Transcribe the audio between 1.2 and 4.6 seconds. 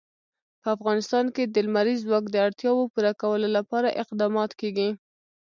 کې د لمریز ځواک د اړتیاوو پوره کولو لپاره اقدامات